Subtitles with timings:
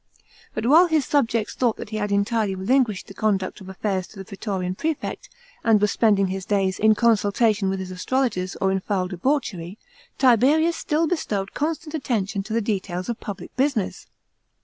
[0.55, 4.15] But while his subjects thought that he had entirely relinquished the conduct of affairs to
[4.17, 5.29] the pratorian prefect,
[5.63, 9.77] and was spending his days in consultation with his astrologers or in foul debauchery,
[10.17, 14.07] Tiberius still bestowed constant attention to the details of public business.